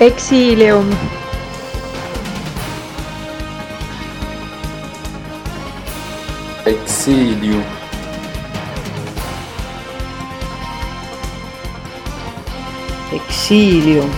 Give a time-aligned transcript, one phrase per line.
[0.00, 0.88] Exilium.
[6.64, 7.64] Exilium.
[13.12, 14.10] Exilium.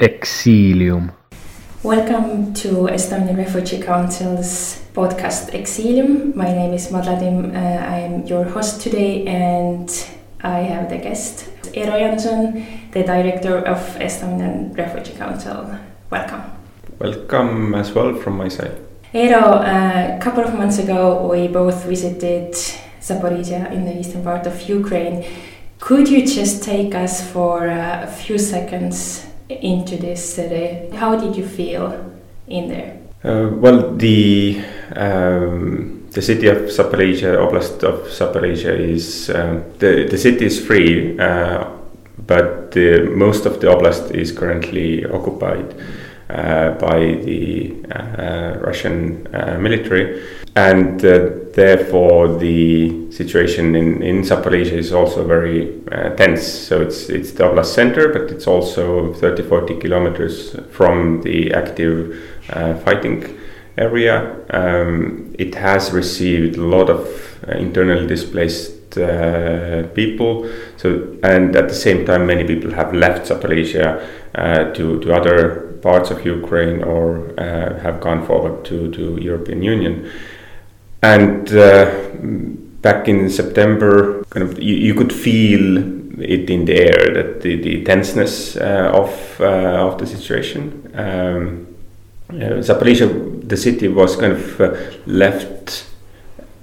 [0.00, 1.17] Exilium.
[1.84, 6.34] Welcome to Estonian Refugee Council's podcast Exilium.
[6.34, 7.54] My name is Madladim.
[7.54, 9.88] Uh, I am your host today, and
[10.42, 15.78] I have the guest Eero Janson, the director of Estonian Refugee Council.
[16.10, 16.42] Welcome.
[16.98, 18.76] Welcome as well from my side.
[19.14, 22.54] Eero, a couple of months ago, we both visited
[23.00, 25.24] Zaporizhia in the eastern part of Ukraine.
[25.78, 30.94] Could you just take us for a few seconds into this city?
[30.96, 32.14] How did you feel
[32.46, 32.98] in there?
[33.24, 34.62] Uh, well, the
[34.94, 41.18] um, the city of Zaporizhia, Oblast of Zaporizhia, is um, the the city is free,
[41.18, 41.64] uh,
[42.26, 45.74] but the, most of the oblast is currently occupied
[46.30, 50.22] uh, by the uh, Russian uh, military,
[50.54, 56.42] and uh, therefore the situation in in Zaporizhia is also very uh, tense.
[56.42, 62.16] So it's it's the oblast center, but it's also 30 40 kilometers from the active
[62.50, 63.24] uh, fighting
[63.76, 64.36] area.
[64.50, 67.06] Um, it has received a lot of
[67.48, 70.50] uh, internally displaced uh, people.
[70.76, 74.00] So and at the same time, many people have left Zaporizhia
[74.34, 79.62] uh, to to other parts of Ukraine or uh, have gone forward to to European
[79.62, 80.10] Union.
[81.02, 81.94] And uh,
[82.82, 87.56] back in September, kind of you, you could feel it in the air that the,
[87.56, 90.90] the tenseness uh, of uh, of the situation.
[90.94, 91.66] Um,
[92.30, 95.86] uh, the city was kind of uh, left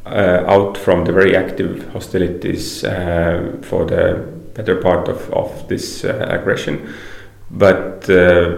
[0.05, 6.93] uh, out from the very active hostilities for the better part of, of this aggression.
[7.49, 8.07] But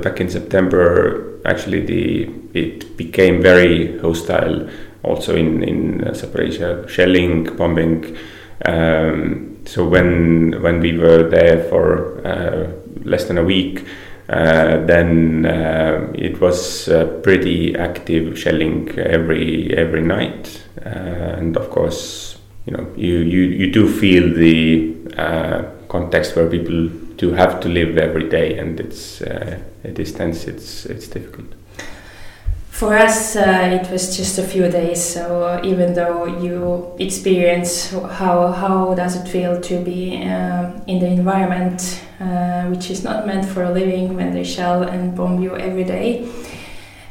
[0.01, 4.69] back in September, actually, the it became very hostile.
[5.07, 8.17] Also in in uh, Zaporizhia, shelling, bombing.
[8.65, 12.71] Um, so when when we were there for uh,
[13.03, 13.85] less than a week,
[14.29, 21.69] uh, then uh, it was uh, pretty active shelling every every night, uh, and of
[21.69, 24.93] course, you know, you you, you do feel the
[25.87, 30.45] context where people do have to live every day, and it's it is tense.
[30.45, 31.47] It's it's difficult.
[32.77, 35.03] For us, uh, it was just a few days.
[35.03, 41.07] So even though you experience how how does it feel to be uh, in the
[41.07, 45.57] environment uh, which is not meant for a living when they shell and bomb you
[45.57, 46.29] every day.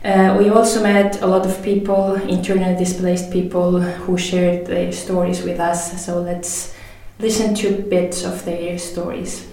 [0.05, 5.43] Uh, we also met a lot of people, internally displaced people, who shared their stories
[5.43, 6.05] with us.
[6.07, 6.77] So let's
[7.19, 9.49] listen to bits of their stories.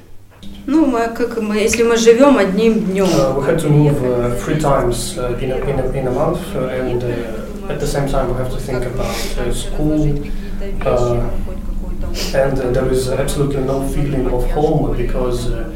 [0.67, 3.07] Ну, мы, как мы, если мы живем одним днем.
[3.07, 6.11] Uh, we had to move uh, three times uh, in, a, in, a, in a
[6.11, 10.03] month, uh, and uh, at the same time we have to think about uh, school,
[10.85, 11.31] uh,
[12.35, 15.73] and uh, there is absolutely no feeling of home because uh,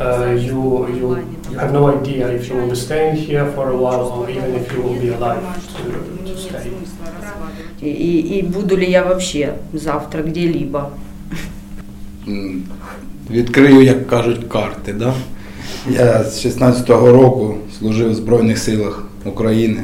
[0.00, 3.76] uh, you, you you have no idea if you will be staying here for a
[3.76, 5.42] while or even if you will be alive
[5.76, 5.82] to,
[6.24, 6.70] to stay.
[7.80, 10.90] И, и, и буду ли я вообще завтра где-либо.
[13.31, 14.93] Відкрию, як кажуть, карти.
[14.93, 15.13] Да?
[15.89, 19.83] Я з 16-го року служив в Збройних силах України.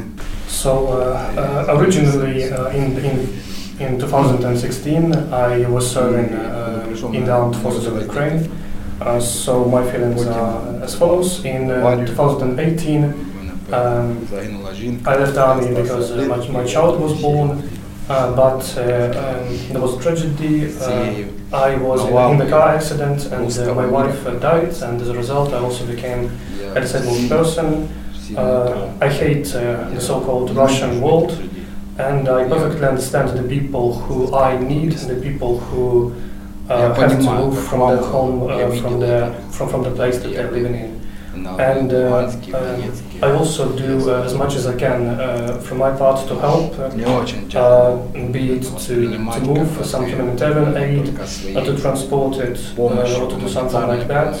[0.50, 3.16] So uh, uh, originally uh, in, in
[3.80, 8.38] in 2016 I was serving uh, in the armed forces of Ukraine.
[9.00, 13.14] Uh, so my feelings are as follows: in uh, 2018
[13.72, 14.26] um,
[15.06, 17.62] I left army because uh, my, my child was born,
[18.08, 20.66] uh, but uh, um, there was tragedy.
[20.80, 25.00] Uh, I was in, in the car accident and uh, my wife uh, died, and
[25.00, 26.30] as a result I also became
[26.74, 27.88] a disabled person.
[28.36, 31.32] Uh, I hate uh, the so-called Russian world,
[31.98, 36.14] and I perfectly understand the people who I need, the people who
[36.68, 40.28] uh, have to move from their home, uh, from the from, from the place that
[40.34, 40.97] they're living in.
[41.59, 42.91] And uh, um,
[43.23, 46.77] I also do uh, as much as I can uh, from my part to help,
[46.79, 47.97] uh, Не очень часто.
[48.15, 51.09] uh, be it to, to move some humanitarian aid,
[51.55, 54.35] uh, to transport it, uh, or to do something like that.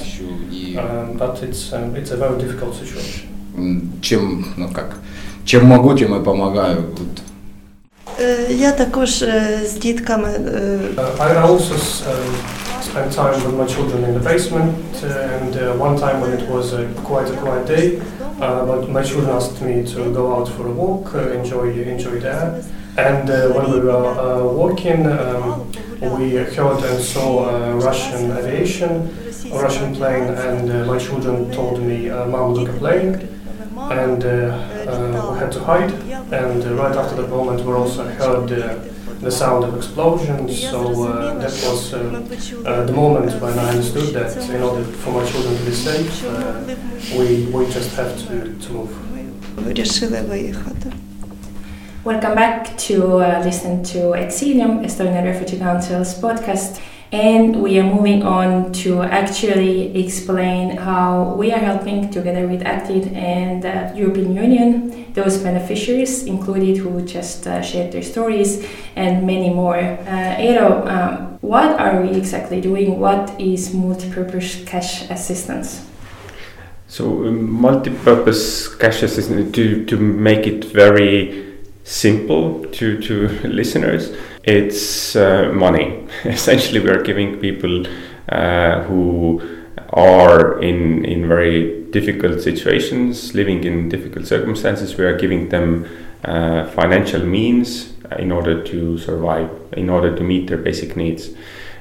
[0.77, 3.27] Um, but it's um, it's a very difficult situation.
[3.57, 4.95] М, Чим, ну как,
[5.45, 6.77] чим можу, тим і допомагаю.
[6.93, 7.21] От.
[8.21, 12.33] Е, Я також е, з дітками е, Uh, I also s- um,
[12.88, 14.74] spent time with my children in the basement,
[15.04, 18.00] and uh, one time when it was uh, quite a quiet day,
[18.40, 22.18] uh, but my children asked me to go out for a walk, uh, enjoy enjoy
[22.18, 22.64] the air,
[22.96, 25.70] And uh, when we were uh, walking, um,
[26.18, 26.24] we
[26.56, 27.30] heard and saw
[27.88, 28.92] Russian aviation,
[29.52, 31.98] a Russian plane, and my children told me,
[32.32, 33.12] "Mom, look a plane,"
[34.02, 34.20] and
[35.30, 35.92] we had to hide.
[36.42, 38.48] And right after that moment, we also heard
[39.20, 40.60] the sound of explosions.
[40.60, 41.98] So uh, that was uh,
[42.64, 46.22] uh, the moment when I understood that in order for my children to be safe,
[47.16, 49.66] we, we just have to, to move.
[52.04, 56.80] Welcome back to uh, listen to Exilium, Estonian Refugee Council's podcast.
[57.10, 63.14] And we are moving on to actually explain how we are helping together with ACTED
[63.14, 69.50] and the European Union, those beneficiaries included who just uh, shared their stories and many
[69.50, 69.76] more.
[69.76, 72.98] Uh, Eero, um, what are we exactly doing?
[73.00, 75.84] What is multi-purpose cash assistance?
[76.86, 81.46] So, um, multi-purpose cash assistance to, to make it very
[81.84, 83.28] simple to, to
[83.60, 86.06] listeners, it's uh, money.
[86.24, 87.86] Essentially, we are giving people
[88.28, 89.57] uh, who
[89.90, 95.88] are in, in very difficult situations, living in difficult circumstances, we are giving them
[96.24, 101.30] uh, financial means in order to survive, in order to meet their basic needs.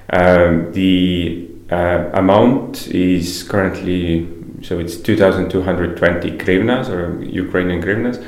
[0.09, 8.23] Um, the uh, amount is currently so it's 2,220 hryvnias or Ukrainian hryvnias,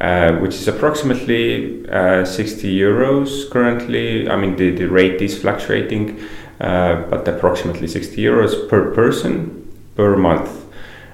[0.00, 4.28] uh, which is approximately uh, 60 euros currently.
[4.28, 6.24] I mean, the, the rate is fluctuating, uh,
[6.58, 9.64] but approximately 60 euros per person
[9.96, 10.64] per month.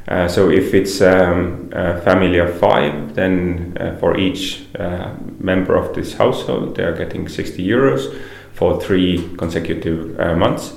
[0.08, 5.76] Uh, so if it's um, a family of five, then uh, for each uh, member
[5.76, 8.20] of this household, they are getting 60 euros
[8.52, 10.76] for three consecutive months.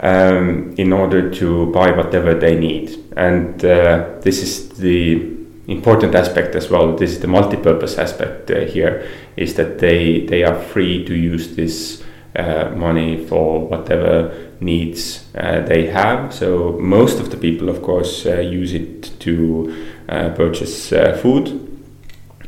[0.00, 5.32] Um, in order to buy whatever they need, and this is the
[5.68, 6.96] important aspect as well.
[6.96, 9.06] This is the multi-purpose aspect uh, here
[9.36, 12.02] is that they they are free to use this
[12.34, 16.32] uh, money for whatever needs uh, they have.
[16.32, 21.68] So most of the people, of course, uh, use it to uh, purchase uh, food.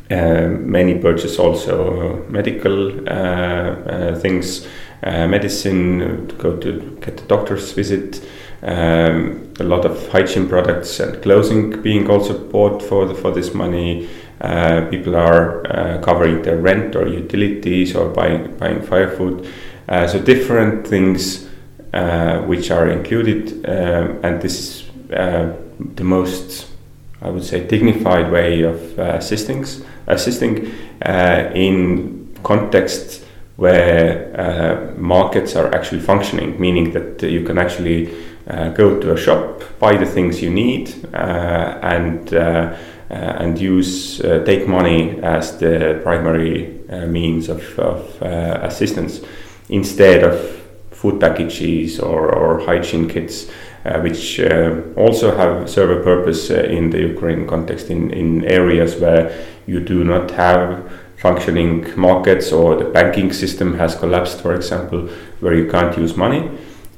[0.09, 2.93] many purchase also medical
[4.21, 4.67] things,
[5.03, 8.23] medicine, to go to get a doctor's visit.
[8.63, 13.53] Um, a lot of hygiene products and clothing being also bought for the, for this
[13.53, 14.09] money.
[14.41, 19.47] Uh, people are uh, covering their rent or utilities or buying buying firewood.
[19.89, 21.49] Uh, so different things
[21.93, 25.55] uh, which are included, um, and this is uh,
[25.95, 26.67] the most,
[27.21, 29.65] I would say, dignified way of uh, assisting
[30.07, 30.71] assisting
[31.55, 33.25] in contexts
[33.57, 38.13] where markets are actually functioning, meaning that you can actually
[38.47, 42.77] uh, go to a shop, buy the things you need, uh, and uh,
[43.09, 48.23] and use take money as the primary means of, of
[48.65, 49.21] assistance
[49.69, 53.51] instead of food packages or, or hygiene kits.
[53.85, 58.43] Uh, which uh, also have serve a purpose uh, in the Ukraine context in, in
[58.47, 59.31] areas where
[59.67, 65.07] you do not have functioning markets or the banking system has collapsed, for example,
[65.41, 66.51] where you can't use money.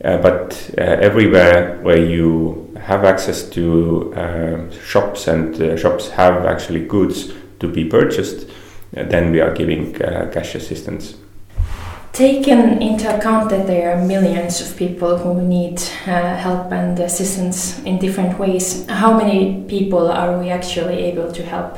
[0.04, 6.86] Uh, but uh, everywhere where you have access to uh, shops and shops have actually
[6.86, 8.48] goods to be purchased,
[8.92, 11.16] then we are giving cash assistance.
[12.16, 17.98] Taken into account that there are millions of people who need help and assistance in
[17.98, 21.76] different ways, how many people are we actually able to help?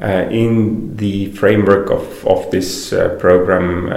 [0.00, 3.90] in the framework of, of this program,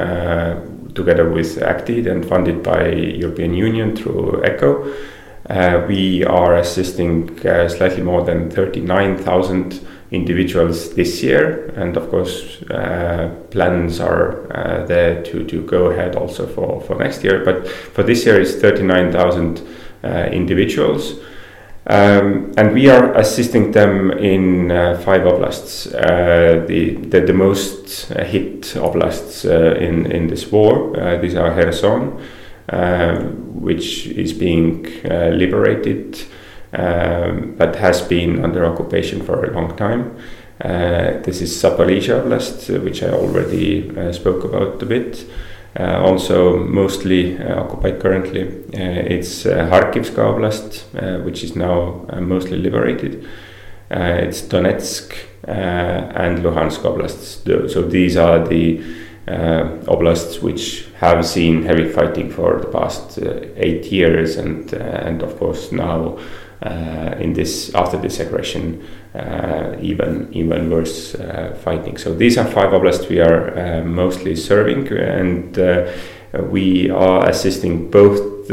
[0.94, 4.94] together with ACTED and funded by European Union through ECHO.
[5.50, 12.64] Uh, we are assisting uh, slightly more than 39,000 individuals this year, and of course,
[12.64, 17.46] uh, plans are uh, there to, to go ahead also for, for next year.
[17.46, 19.62] But for this year, it's 39,000
[20.04, 21.20] uh, individuals.
[21.86, 28.10] Um, and we are assisting them in uh, five oblasts, uh, the, the, the most
[28.10, 30.94] hit oblasts uh, in in this war.
[31.20, 32.20] These are Kherson,
[33.60, 36.24] which is being liberated,
[36.74, 40.16] um, but has been under occupation for a long time.
[40.60, 45.26] this is Zaporizhia Oblast, which I already spoke about a bit.
[45.80, 48.42] Uh, also mostly uh, occupied currently.
[48.74, 53.28] Uh, it's Kharkivska Oblast, which is now mostly liberated.
[53.92, 57.72] it's Donetsk and Luhansk Oblasts.
[57.72, 58.82] So these are the
[59.88, 63.20] oblasts which have seen heavy fighting for the past
[63.56, 66.22] eight years, and and of course now uh,
[66.62, 68.86] in this after this aggression
[69.16, 71.98] uh, even even worse uh, fighting.
[71.98, 75.92] So these are five oblasts we are uh, mostly serving, and uh,
[76.52, 78.52] we are assisting both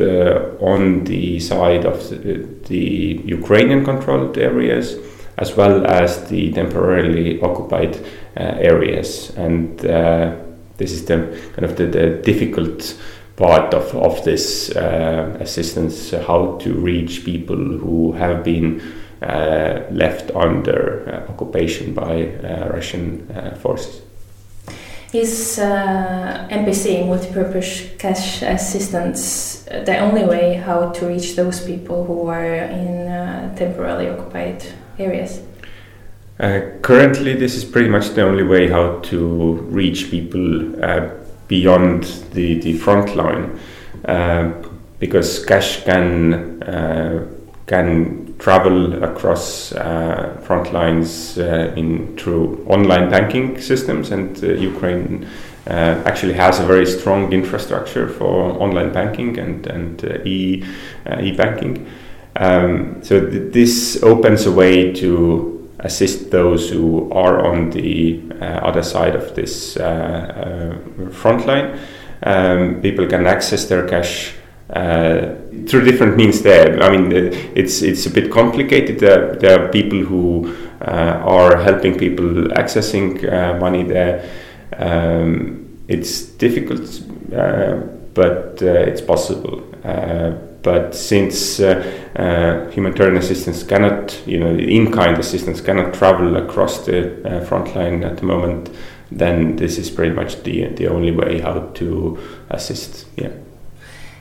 [0.61, 4.97] on the side of the, the Ukrainian controlled areas
[5.39, 7.99] as well as the temporarily occupied
[8.37, 11.17] areas, and this is the
[11.55, 12.95] kind of the, the difficult
[13.37, 18.81] part of, of this uh, assistance how to reach people who have been
[19.23, 24.03] uh, left under uh, occupation by uh, Russian uh, forces.
[25.13, 32.27] Is uh, MPC multi-purpose cash assistance the only way how to reach those people who
[32.27, 34.63] are in temporarily occupied
[34.99, 35.41] areas?
[36.83, 40.75] currently, this is pretty much the only way how to reach people
[41.49, 43.59] beyond the, the front line
[44.05, 44.53] uh,
[44.99, 47.27] because cash can uh,
[47.67, 55.27] can travel across uh, front lines uh, in through online banking systems and uh, Ukraine
[55.67, 60.65] uh, actually has a very strong infrastructure for online banking and and e
[61.21, 61.87] e banking
[62.37, 68.45] um, so th this opens a way to assist those who are on the uh,
[68.45, 71.79] other side of this uh, uh, front line.
[72.23, 74.35] Um, people can access their cash
[74.71, 75.35] uh,
[75.69, 76.83] through different means there.
[76.83, 77.13] I mean,
[77.55, 78.99] it's it's a bit complicated.
[78.99, 84.29] There, there are people who uh, are helping people accessing uh, money there.
[84.77, 86.81] Um, it's difficult,
[88.15, 89.63] but it's possible.
[90.67, 91.81] But since uh,
[92.17, 98.03] uh, humanitarian assistance cannot, you know, in-kind assistance cannot travel across the uh, front line
[98.03, 98.71] at the moment,
[99.13, 102.19] then this is pretty much the the only way how to
[102.51, 103.07] assist.
[103.17, 103.31] Yeah.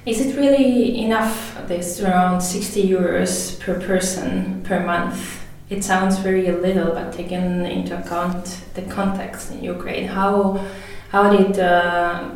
[0.05, 1.57] Is it really enough?
[1.67, 5.41] This around 60 euros per person per month.
[5.71, 10.63] It sounds very little, but taking into account the context in Ukraine, how
[11.09, 12.35] how did uh,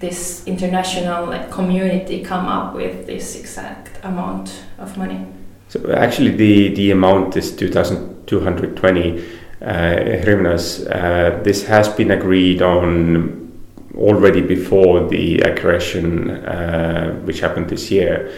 [0.00, 5.26] this international like, community come up with this exact amount of money?
[5.68, 9.24] So actually, the the amount is two thousand two hundred twenty
[9.62, 10.84] uh, hryvnias.
[10.90, 13.52] Uh, this has been agreed on
[13.94, 18.32] already before the aggression, uh, which happened this year.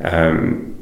[0.00, 0.74] Um,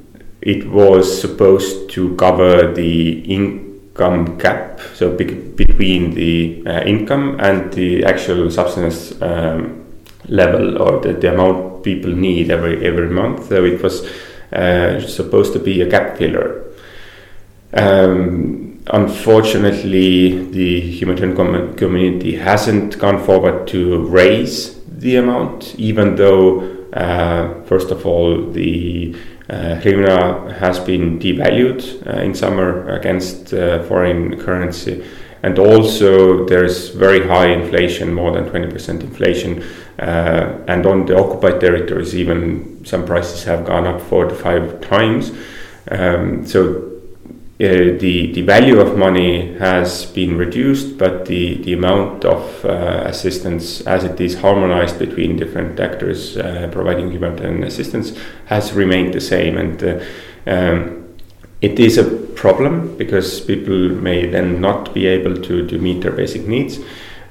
[0.43, 7.73] it was supposed to cover the income gap, so be between the uh, income and
[7.73, 9.84] the actual subsistence um,
[10.29, 13.49] level or the, the amount people need every every month.
[13.49, 14.07] So it was
[14.53, 16.65] uh, supposed to be a gap filler.
[17.73, 26.61] Um, unfortunately, the humanitarian com community hasn't gone forward to raise the amount, even though,
[26.93, 29.17] uh, first of all, the
[29.51, 29.75] uh,
[30.61, 35.05] has been devalued uh, in summer against uh, foreign currency
[35.45, 39.63] and also there's very high inflation, more than 20% inflation,
[39.99, 44.81] uh, and on the occupied territories, even some prices have gone up four to five
[44.81, 45.33] times.
[45.91, 46.93] Um, so
[47.61, 53.03] uh, the the value of money has been reduced, but the the amount of uh,
[53.05, 59.21] assistance, as it is harmonized between different actors uh, providing humanitarian assistance, has remained the
[59.21, 59.59] same.
[59.59, 60.01] And uh,
[60.47, 61.04] um,
[61.65, 62.05] it is a
[62.45, 66.79] problem because people may then not be able to, to meet their basic needs.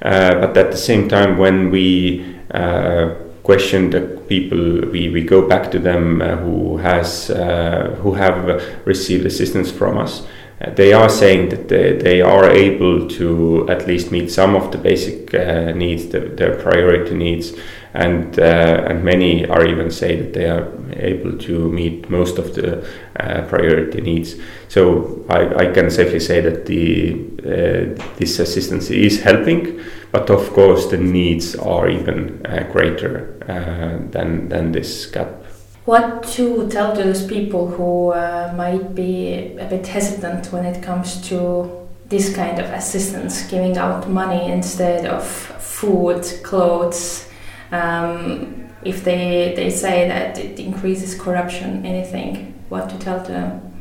[0.01, 3.13] Uh, but at the same time, when we uh,
[3.43, 8.63] question the people, we, we go back to them uh, who has uh, who have
[8.85, 10.25] received assistance from us.
[10.59, 14.71] Uh, they are saying that they, they are able to at least meet some of
[14.71, 17.53] the basic uh, needs, the, their priority needs,
[17.93, 22.55] and uh, and many are even say that they are able to meet most of
[22.55, 22.83] the
[23.19, 24.35] uh, priority needs.
[24.67, 29.79] So I, I can safely say that the uh, this assistance is helping,
[30.11, 35.29] but of course the needs are even uh, greater uh, than than this gap.
[35.85, 40.81] What to tell to those people who uh, might be a bit hesitant when it
[40.81, 41.69] comes to
[42.07, 47.27] this kind of assistance, giving out money instead of food, clothes?
[47.73, 53.73] Um, if they, they say that it increases corruption, anything, what to tell to them?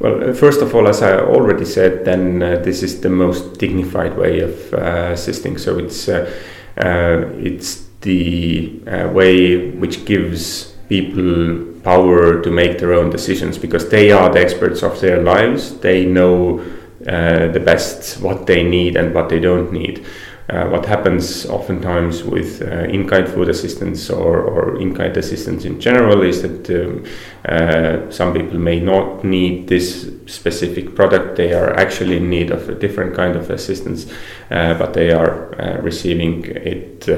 [0.00, 3.58] Well, uh, first of all, as I already said, then uh, this is the most
[3.58, 5.58] dignified way of uh, assisting.
[5.58, 6.28] So it's uh,
[6.76, 13.88] uh it's the uh, way which gives people power to make their own decisions because
[13.90, 15.78] they are the experts of their lives.
[15.78, 16.64] They know
[16.98, 20.04] the best what they need and what they don't need.
[20.52, 26.20] Uh, what happens oftentimes with uh, in-kind food assistance or, or in-kind assistance in general
[26.22, 27.04] is that um,
[27.48, 31.36] uh, some people may not need this specific product.
[31.36, 34.12] They are actually in need of a different kind of assistance,
[34.50, 37.08] uh, but they are uh, receiving it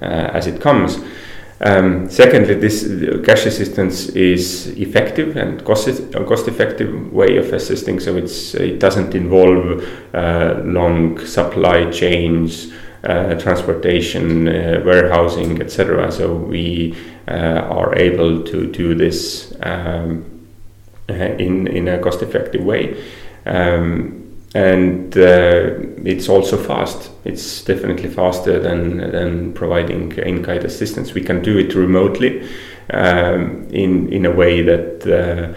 [0.00, 0.98] as it comes.
[1.64, 2.82] Um, secondly, this
[3.24, 9.14] cash assistance is effective and cost, cost effective way of assisting, so it's, it doesn't
[9.14, 12.72] involve uh, long supply chains,
[13.04, 16.10] uh, transportation, uh, warehousing, etc.
[16.10, 16.96] So we
[17.28, 17.32] uh,
[17.70, 20.48] are able to do this um,
[21.08, 23.00] uh, in, in a cost effective way.
[23.46, 27.10] Um, and uh, it's also fast.
[27.24, 31.14] It's definitely faster than than providing in-kind assistance.
[31.14, 32.48] We can do it remotely
[32.90, 35.06] um, in in a way that.
[35.06, 35.54] Uh,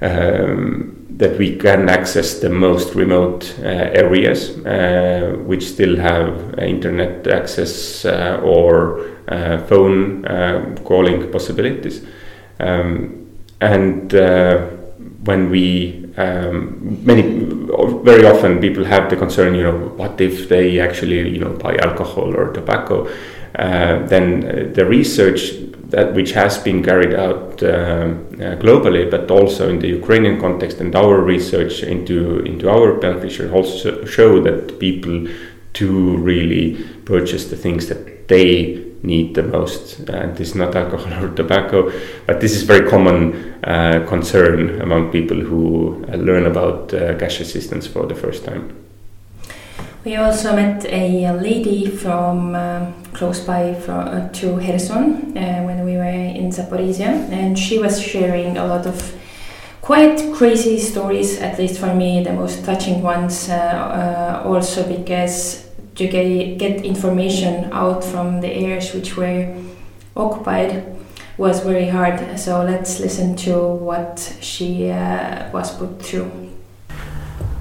[0.00, 7.26] um, that we can access the most remote uh, areas uh, which still have internet
[7.26, 10.22] access uh, or uh, phone
[10.84, 12.06] calling possibilities.
[12.60, 13.26] Um,
[13.60, 14.12] and
[15.24, 17.22] when we um, many
[18.02, 21.76] very often people have the concern you know what if they actually you know buy
[21.76, 23.08] alcohol or tobacco?
[23.54, 25.52] Uh, then uh, the research
[25.88, 30.80] that which has been carried out uh, uh, globally but also in the Ukrainian context
[30.80, 35.26] and our research into into our beneficiaries also show that people
[35.72, 40.00] do really purchase the things that they need the most.
[40.08, 41.92] And this is not alcohol or tobacco,
[42.26, 47.40] but this is very common uh, concern among people who uh, learn about uh, cash
[47.40, 48.74] assistance for the first time.
[50.04, 55.84] We also met a lady from um, close by from, uh, to Kherson uh, when
[55.84, 59.14] we were in Zaporizhia, and she was sharing a lot of
[59.82, 66.07] quite crazy stories, at least for me, the most touching ones, uh, also because to
[66.07, 69.55] get, get information out from the areas which were
[70.15, 70.85] occupied
[71.37, 72.39] was very hard.
[72.39, 76.31] So let's listen to what she uh, was put through.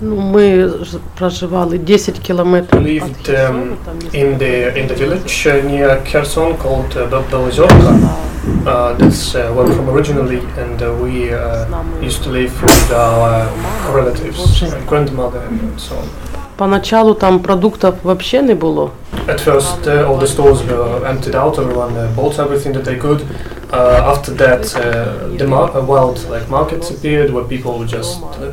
[0.00, 0.68] Мы
[1.16, 2.82] проживали 10 километров.
[2.82, 3.78] Lived um,
[4.12, 8.32] in the in the village uh, near Kherson called uh, Belozorka.
[8.66, 12.90] Uh, that's uh, where I'm from originally, and uh, we uh, used to live with
[12.90, 13.46] our
[13.94, 16.35] relatives, grandmother, and so on.
[16.56, 18.90] Поначалу там продуктов вообще не было.
[19.26, 21.58] At first, uh, all the stores were emptied out.
[21.58, 23.24] Everyone uh, bought everything that they could.
[23.72, 28.20] Uh, after that, uh, the mar- uh, wild like markets appeared, where people would just
[28.22, 28.52] uh,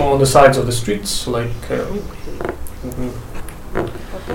[0.00, 3.10] on the sides of the streets, like mm-hmm.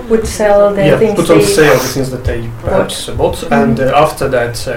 [0.10, 3.44] would sell the yeah, things put on sale the things that they perhaps bought.
[3.52, 4.68] And after that,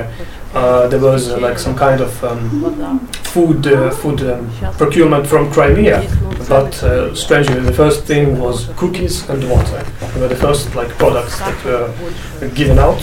[0.55, 5.51] uh, there was uh, like some kind of um, food uh, food um, procurement from
[5.53, 6.03] Crimea.
[6.50, 9.84] But strangely, the first thing was cookies and water.
[10.14, 13.02] They were the first like products that were given out.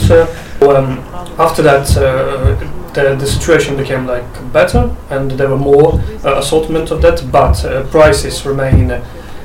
[0.62, 0.98] Um,
[1.38, 1.87] after that,
[2.94, 7.24] the, the situation became like better, and there were more assortment of that.
[7.33, 7.57] But
[7.90, 8.90] prices remain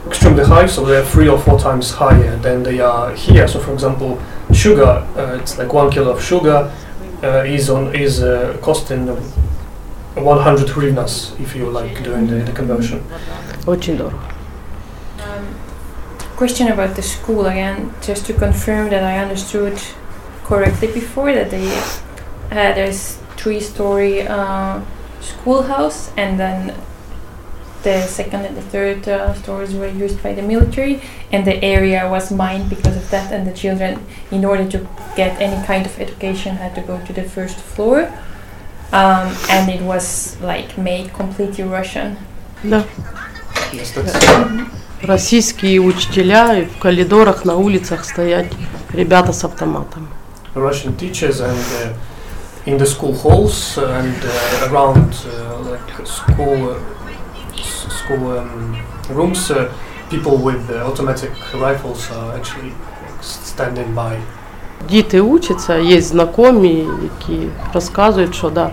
[0.08, 3.48] extremely high, so they're three or four times higher than they are here.
[3.48, 4.22] So, for example,
[4.54, 4.84] sugar,
[5.18, 6.72] uh, it's like one kilo of sugar
[7.24, 9.08] uh, is on is uh, costing
[10.15, 13.03] 100 hryvnias if you like doing the, the conversion.
[13.67, 14.19] Очень дорого.
[16.37, 19.79] Question about the school again, just to confirm that I understood
[20.51, 21.69] correctly before that they
[22.51, 24.81] uh, there's three-story uh,
[25.21, 26.75] schoolhouse and then
[27.83, 32.11] the second and the third uh, stores were used by the military and the area
[32.11, 34.79] was mined because of that and the children in order to
[35.15, 38.13] get any kind of education had to go to the first floor
[38.93, 42.17] um, and it was like made completely Russian.
[42.63, 42.85] Да.
[45.03, 48.53] Российские учителя и в коридорах на улицах стоять
[48.93, 50.09] ребята с автоматом.
[50.55, 51.95] Russian teachers and uh,
[52.67, 56.77] in the school halls and uh, around uh, like school
[58.11, 58.77] school um,
[59.11, 59.73] rooms, uh,
[60.11, 62.73] people with uh, automatic rifles are actually
[63.21, 64.21] standing by.
[64.91, 68.71] Діти учаться, є знайомі, які розказують, що да.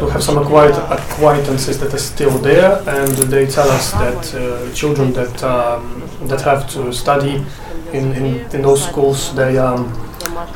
[0.00, 4.40] We have some acquaintances that are still there, and they tell us that uh,
[4.80, 5.82] children that um,
[6.30, 7.34] that have to study
[7.98, 9.80] in, in, in those schools, they um,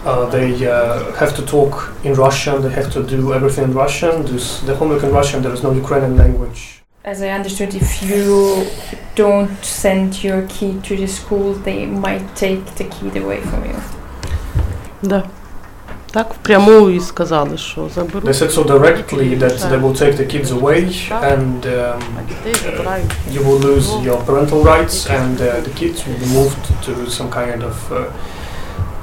[0.05, 1.72] uh, they uh, have to talk
[2.05, 2.62] in Russian.
[2.62, 4.24] They have to do everything in Russian.
[4.24, 5.42] Do the homework in Russian.
[5.42, 6.61] There is no Ukrainian language.
[7.05, 8.66] As I understood, if you
[9.16, 13.76] don't send your kid to the school, they might take the kid away from you.
[15.01, 15.23] Да.
[16.12, 18.23] Так впрямую і сказали, що заберуть.
[18.25, 20.81] They said so directly that they will take the kids away
[21.33, 22.01] and um,
[22.88, 22.99] А
[23.36, 27.29] you will lose your parental rights and uh, the kids will be moved to some
[27.29, 27.97] kind of uh,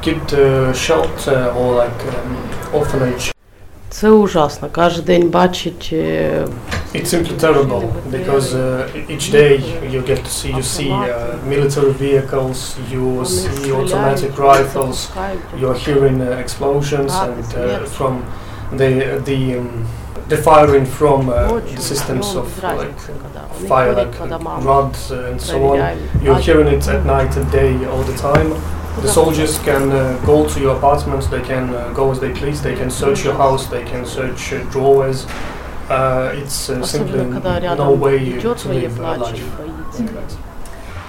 [0.04, 2.36] kid uh, shelter or like um,
[2.80, 3.34] orphanage.
[3.90, 4.68] Це ужасно.
[4.74, 6.46] Кожен день бачить е,
[6.94, 9.56] It's simply terrible because uh, each day
[9.88, 15.10] you get to see you see uh, military vehicles, you see automatic rifles,
[15.58, 18.24] you're hearing uh, explosions and uh, from
[18.70, 19.84] the the um,
[20.28, 22.96] the firing from uh, the systems of like
[23.68, 24.14] fire like
[24.64, 25.98] rods and so on.
[26.22, 28.50] You're hearing it at night and day all the time.
[29.02, 32.76] The soldiers can uh, go to your apartments, they can go as they please, they
[32.76, 35.26] can search your house, they can search drawers,
[35.88, 39.60] uh, it's uh, simply no way to live life.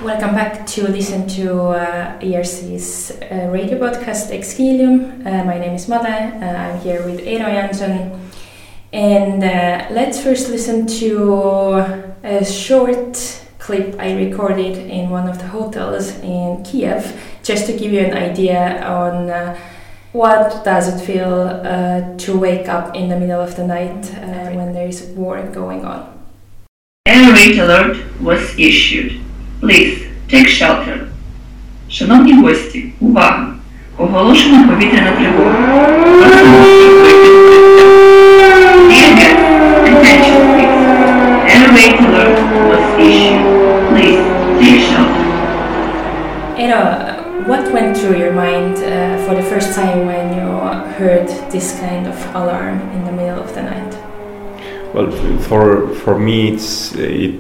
[0.04, 5.26] Welcome back to listen to uh, ERC's uh, radio podcast Exilium.
[5.26, 6.06] Uh, my name is Made.
[6.06, 8.30] Uh, I'm here with Eero Janson.
[8.92, 9.42] And
[9.94, 16.64] let's first listen to a short clip I recorded in one of the hotels in
[16.64, 19.58] Kiev just to give you an idea on
[20.16, 24.50] what does it feel uh, to wake up in the middle of the night uh,
[24.56, 26.02] when there is war going on?
[27.06, 29.22] An red alert was issued.
[29.60, 31.08] Please take shelter.
[31.90, 33.54] Шановні гості, увага!
[33.98, 35.76] Оголошена повітряна тривога.
[46.58, 47.05] Eero,
[47.46, 50.46] what went through your mind uh, for the first time when you
[50.94, 53.94] heard this kind of alarm in the middle of the night?
[54.94, 57.40] Well, for for me, it's it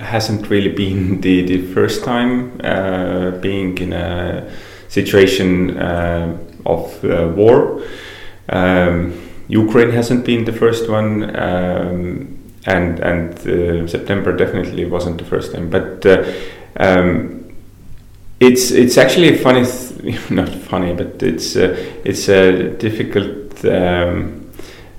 [0.00, 4.50] hasn't really been the, the first time uh, being in a
[4.88, 7.82] situation uh, of uh, war.
[8.48, 15.24] Um, Ukraine hasn't been the first one, um, and and uh, September definitely wasn't the
[15.24, 15.68] first time.
[15.68, 16.24] But uh,
[16.78, 17.45] um,
[18.40, 23.64] it's it's actually a funny, th- not funny, but it's uh, it's a difficult.
[23.64, 24.42] Um,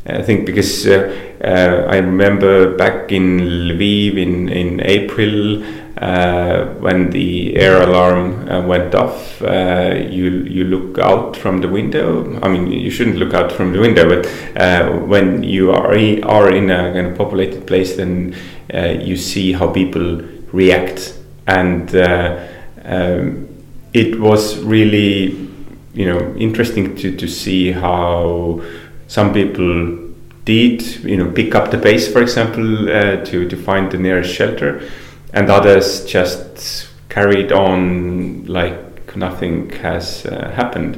[0.09, 5.61] I think because uh, uh, I remember back in Lviv in in April
[5.97, 9.41] uh, when the air alarm uh, went off.
[9.41, 12.39] Uh, you you look out from the window.
[12.41, 14.25] I mean, you shouldn't look out from the window, but
[14.59, 18.35] uh, when you are are in a kind of populated place, then
[18.73, 20.21] uh, you see how people
[20.51, 22.47] react, and uh,
[22.87, 23.47] um,
[23.93, 25.47] it was really
[25.93, 28.61] you know interesting to to see how
[29.07, 29.97] some people
[30.45, 34.33] did you know pick up the pace for example uh, to to find the nearest
[34.33, 34.81] shelter
[35.33, 40.97] and others just carried on like nothing has uh, happened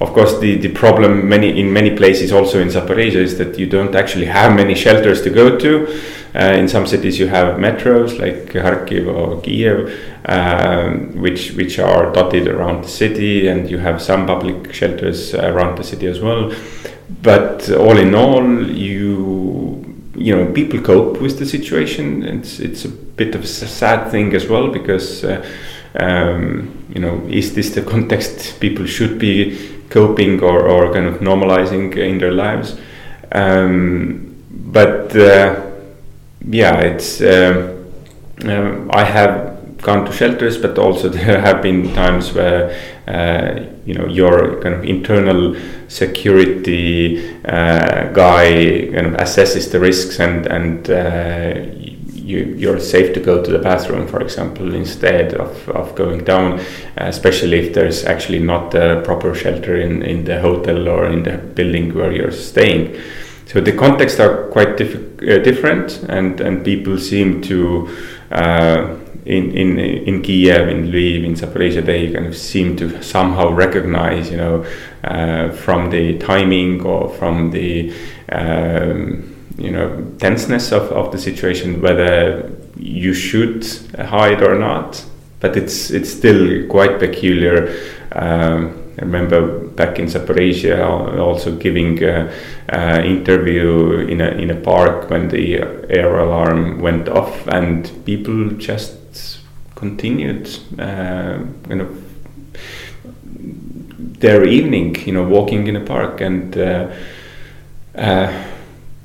[0.00, 3.66] of course the the problem many in many places also in Zaporizhia is that you
[3.66, 6.00] don't actually have many shelters to go to.
[6.32, 9.92] Uh, in some cities you have metros like Kharkiv or Kiev
[10.26, 15.76] um, which which are dotted around the city and you have some public shelters around
[15.76, 16.52] the city as well.
[17.22, 19.84] But all in all you
[20.14, 22.22] you know people cope with the situation.
[22.22, 25.44] It's it's a bit of a sad thing as well because uh,
[25.96, 31.20] um, you know is this the context people should be coping or, or kind of
[31.20, 32.78] normalizing in their lives.
[33.32, 35.70] Um, but uh,
[36.46, 37.86] yeah it's um,
[38.44, 42.70] um, I have gone to shelters but also there have been times where
[43.06, 45.56] uh, you know your kind of internal
[45.88, 51.79] security uh, guy kind of assesses the risks and and uh,
[52.30, 56.60] you, you're safe to go to the bathroom, for example, instead of, of going down,
[56.96, 61.36] especially if there's actually not a proper shelter in, in the hotel or in the
[61.36, 63.00] building where you're staying.
[63.46, 67.88] So the contexts are quite diff- uh, different, and, and people seem to
[68.30, 73.50] uh, in in in Kiev, in Lviv, in Zaporizhia, they kind of seem to somehow
[73.50, 74.64] recognize, you know,
[75.04, 77.92] uh, from the timing or from the
[78.30, 83.66] um, you know tenseness of, of the situation whether you should
[83.98, 85.04] hide or not.
[85.40, 87.74] But it's it's still quite peculiar.
[88.12, 92.30] Um, I remember back in Zaporizhia also giving an
[92.68, 98.50] uh, interview in a in a park when the air alarm went off and people
[98.58, 99.40] just
[99.74, 102.10] continued uh, kind of
[104.20, 106.92] their evening, you know, walking in a park and uh,
[107.94, 108.44] uh,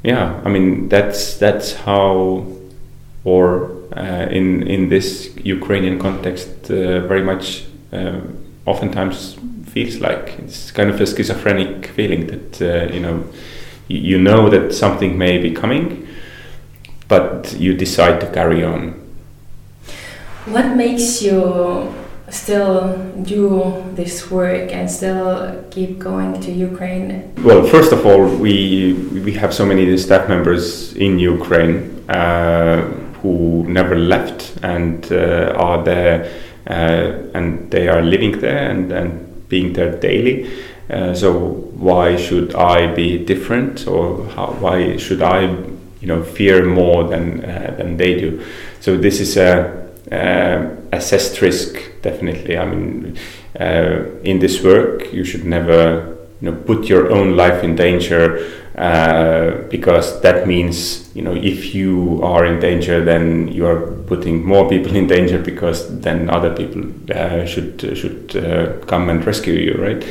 [0.05, 2.45] yeah, I mean that's that's how
[3.23, 7.65] or uh, in in this Ukrainian context very much
[8.65, 10.35] oftentimes feels like.
[10.39, 13.23] It's kind of a schizophrenic feeling that uh, you know
[13.87, 16.07] you know that something may be coming,
[17.07, 18.93] but you decide to carry on.
[20.45, 21.93] What makes you
[22.29, 27.33] still do this work and still keep going to Ukraine?
[27.43, 32.81] Well, first of all, we we have so many staff members in Ukraine uh,
[33.21, 36.31] who never left and uh, are there,
[36.67, 40.49] uh, and they are living there and, and being there daily.
[40.89, 41.31] Uh, so
[41.73, 45.41] why should I be different, or how, why should I,
[45.99, 48.43] you know, fear more than uh, than they do?
[48.81, 52.57] So this is a uh, assessed risk definitely.
[52.57, 53.17] I mean,
[53.59, 58.51] uh, in this work, you should never you know put your own life in danger
[58.77, 64.45] uh, because that means you know if you are in danger, then you are putting
[64.45, 69.53] more people in danger because then other people uh, should should uh, come and rescue
[69.53, 70.03] you, right?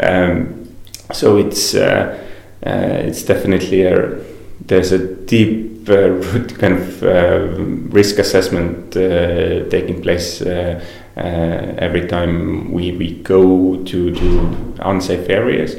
[0.00, 0.68] Um,
[1.12, 2.18] so it's uh,
[2.62, 4.18] it's definitely a
[4.66, 6.22] there's a deep Uh,
[6.58, 7.40] kind of uh,
[7.90, 10.80] risk assessment uh, taking place uh,
[11.16, 15.74] uh, every time we, we go to, to unsafe areas.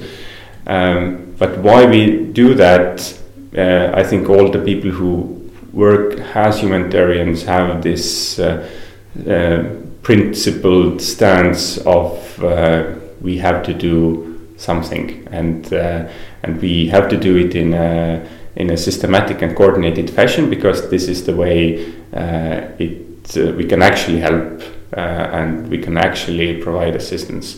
[0.68, 3.18] Um, but why we do that,
[3.56, 8.40] I think all the people who work as humanitarians have this
[10.02, 12.40] principled stance of
[13.22, 18.70] we have to do something and and we have to do it in a in
[18.70, 23.82] a systematic and coordinated fashion because this is the way uh, it uh, we can
[23.82, 24.62] actually help
[24.96, 27.58] uh, and we can actually provide assistance.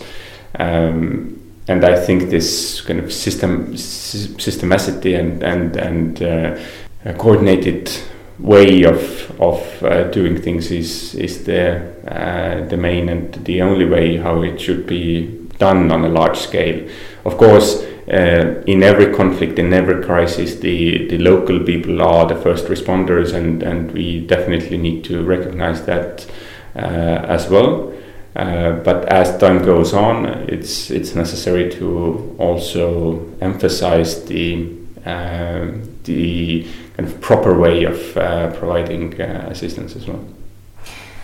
[0.58, 7.92] Um, and I think this kind of system systemicity and and and uh, coordinated
[8.40, 13.86] way of of uh, doing things is is the uh, the main and the only
[13.86, 16.88] way how it should be done on a large scale.
[17.26, 22.36] Of course, uh, in every conflict, in every crisis, the, the local people are the
[22.36, 26.28] first responders, and, and we definitely need to recognize that
[26.76, 27.92] uh, as well.
[28.36, 34.68] Uh, but as time goes on, it's it's necessary to also emphasize the
[35.06, 35.72] uh,
[36.04, 40.24] the kind of proper way of uh, providing uh, assistance as well.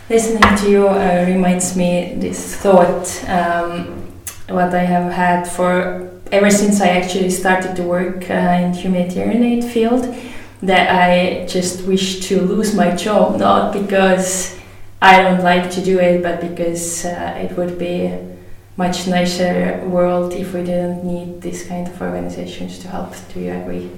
[0.10, 4.08] Listening to you reminds me this thought um,
[4.48, 9.44] what I have had for ever since I actually started to work uh, in humanitarian
[9.44, 10.16] aid field,
[10.62, 14.58] that I just wish to lose my job, not because
[15.02, 18.16] I don't like to do it, but because uh, it would be
[18.78, 23.14] much nicer world if we didn't need this kind of organizations to help.
[23.34, 23.90] Do you agree?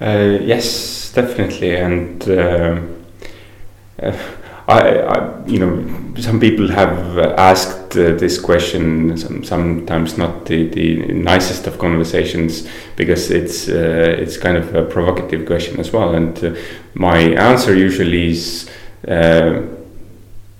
[0.00, 2.28] Uh, yes, definitely, and.
[2.28, 2.80] Uh,
[4.02, 4.16] uh
[4.68, 9.16] I, I, you know, some people have asked uh, this question.
[9.16, 14.84] Some, sometimes not the, the nicest of conversations because it's uh, it's kind of a
[14.84, 16.14] provocative question as well.
[16.14, 16.54] And uh,
[16.94, 18.68] my answer usually is
[19.06, 19.62] uh,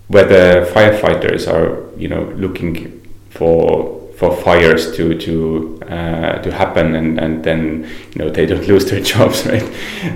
[0.07, 7.19] whether firefighters are, you know, looking for for fires to to uh, to happen and,
[7.19, 9.63] and then you know they don't lose their jobs, right?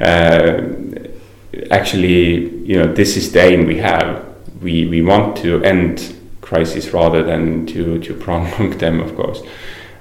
[0.01, 0.61] Uh,
[1.69, 4.32] actually, you know, this is the aim we have.
[4.63, 9.41] We, we want to end crises rather than to, to prolong them, of course.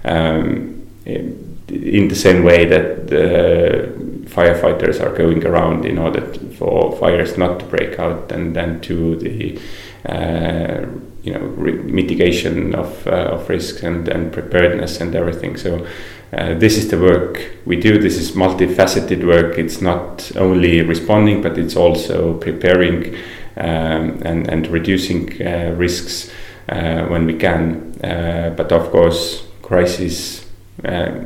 [0.05, 3.93] Um, in the same way that the
[4.27, 6.23] firefighters are going around in order
[6.59, 9.59] for fires not to break out, and then to the
[10.07, 10.87] uh,
[11.23, 11.41] you know
[11.85, 15.57] mitigation of, uh, of risks and, and preparedness and everything.
[15.57, 15.87] So
[16.33, 17.99] uh, this is the work we do.
[17.99, 19.59] This is multifaceted work.
[19.59, 23.17] It's not only responding, but it's also preparing
[23.57, 26.31] and, and reducing uh, risks
[26.69, 27.99] uh, when we can.
[28.03, 30.47] Uh, but of course, crises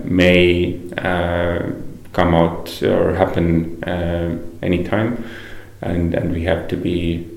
[0.04, 0.80] may
[2.12, 3.82] come out or happen
[4.62, 5.24] anytime,
[5.80, 7.28] and, and we have to be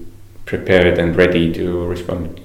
[0.45, 2.41] prepared and ready to respond.